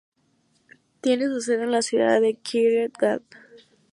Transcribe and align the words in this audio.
Tiene 1.01 1.27
su 1.27 1.41
sede 1.41 1.65
en 1.65 1.71
la 1.73 1.83
ciudad 1.83 2.21
de 2.21 2.33
Kiryat 2.33 2.91
Gat. 2.97 3.21